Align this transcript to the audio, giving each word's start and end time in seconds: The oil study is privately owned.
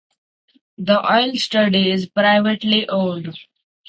The 0.79 0.97
oil 1.13 1.35
study 1.35 1.91
is 1.91 2.09
privately 2.09 2.89
owned. 2.89 3.37